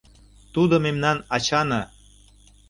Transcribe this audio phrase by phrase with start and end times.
[0.53, 1.81] —Тудо мемнан ачана.